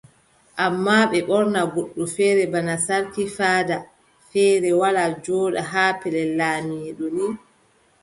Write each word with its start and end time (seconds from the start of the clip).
Ammaa 0.65 1.03
ɓe 1.11 1.19
ɓorna 1.29 1.61
goɗɗo 1.73 2.03
feere 2.15 2.43
bana 2.53 2.73
sarki 2.87 3.23
faada 3.37 3.75
feere 4.29 4.69
wara 4.81 5.03
jooɗa 5.23 5.61
haa 5.71 5.91
pellel 6.01 6.29
laamiiɗo 6.39 7.05
ni. 7.15 7.25